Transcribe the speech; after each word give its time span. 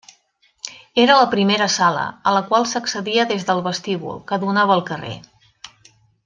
Era 1.01 1.17
la 1.19 1.27
primera 1.33 1.67
sala, 1.73 2.05
a 2.31 2.33
la 2.37 2.41
qual 2.47 2.65
s'accedia 2.71 3.27
des 3.33 3.45
del 3.51 3.63
vestíbul, 3.71 4.19
que 4.33 4.41
donava 4.47 4.75
al 4.79 4.83
carrer. 4.93 5.15